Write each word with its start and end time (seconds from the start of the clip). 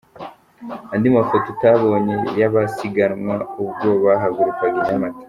Andi 0.93 1.07
mafoto 1.17 1.45
utabonye 1.53 2.15
y’abasiganwa 2.39 3.35
ubwo 3.63 3.87
bahagurukaga 4.03 4.79
i 4.81 4.83
Nyamata. 4.87 5.19